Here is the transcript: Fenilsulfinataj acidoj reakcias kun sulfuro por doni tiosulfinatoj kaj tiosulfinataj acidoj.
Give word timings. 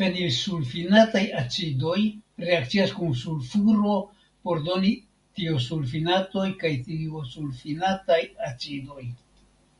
Fenilsulfinataj 0.00 1.22
acidoj 1.40 1.96
reakcias 2.44 2.92
kun 2.98 3.16
sulfuro 3.22 3.96
por 4.46 4.62
doni 4.68 4.94
tiosulfinatoj 5.40 6.46
kaj 6.62 6.72
tiosulfinataj 6.86 8.22
acidoj. 8.52 9.04